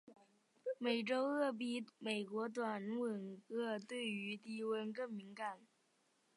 [0.79, 5.59] 美洲鳄比美国短吻鳄对于低温更敏感。